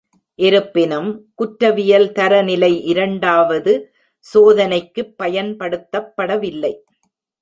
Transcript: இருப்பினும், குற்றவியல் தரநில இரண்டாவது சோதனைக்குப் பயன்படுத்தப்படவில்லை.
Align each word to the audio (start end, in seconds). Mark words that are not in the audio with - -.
இருப்பினும், 0.39 1.09
குற்றவியல் 1.35 2.07
தரநில 2.11 2.81
இரண்டாவது 2.83 3.73
சோதனைக்குப் 4.19 5.13
பயன்படுத்தப்படவில்லை. 5.23 6.73